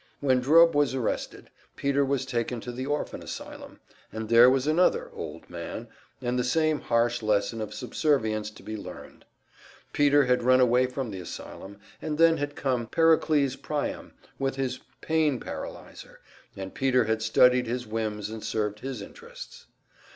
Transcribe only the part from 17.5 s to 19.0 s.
his whims and served